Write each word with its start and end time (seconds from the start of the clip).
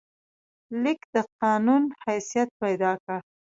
لیک 0.83 1.01
د 1.15 1.15
قانون 1.41 1.83
حیثیت 2.03 2.49
پیدا 2.61 2.91
کړ. 3.03 3.17